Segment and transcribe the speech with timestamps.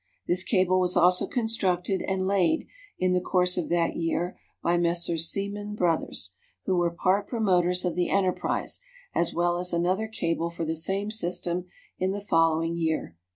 [0.25, 2.65] This cable was also constructed and laid
[2.97, 5.29] (in the course of that year) by Messrs.
[5.29, 6.31] Siemens Brothers,
[6.65, 8.79] who were part promoters of the enterprise,
[9.13, 11.67] as well as another cable for the same system
[11.99, 13.19] in the following year, 1882.